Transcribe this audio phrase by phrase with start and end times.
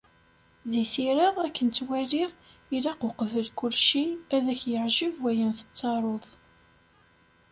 [0.71, 2.29] Di tira, akken ttwaliɣ,
[2.75, 6.25] ilaq uqbel kulci, ad ak-yeɛjeb wayen tettaruḍ.